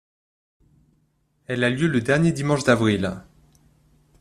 Elle 1.45 1.63
a 1.63 1.69
lieu 1.69 1.85
le 1.85 2.01
dernier 2.01 2.31
dimanche 2.31 2.63
d'avril. 2.63 3.21